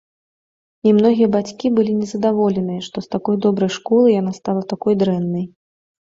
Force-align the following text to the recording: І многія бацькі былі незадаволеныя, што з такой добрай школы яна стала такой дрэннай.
І 0.91 0.93
многія 0.99 1.27
бацькі 1.35 1.67
былі 1.77 1.93
незадаволеныя, 1.99 2.81
што 2.87 2.97
з 3.07 3.13
такой 3.15 3.35
добрай 3.49 3.71
школы 3.77 4.11
яна 4.19 4.35
стала 4.41 4.61
такой 4.75 4.93
дрэннай. 5.05 5.47